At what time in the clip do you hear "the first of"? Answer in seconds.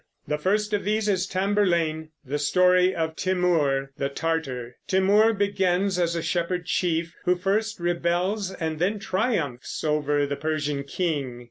0.27-0.83